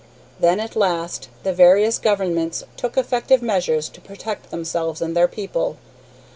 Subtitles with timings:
[0.39, 5.77] Then, at last, the various governments took effective measures to protect themselves and their people.